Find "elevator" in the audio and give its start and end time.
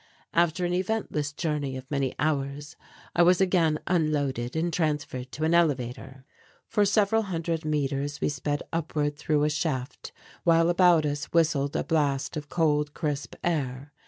5.53-6.25